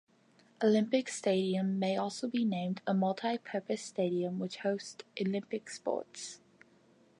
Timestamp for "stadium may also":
1.09-2.27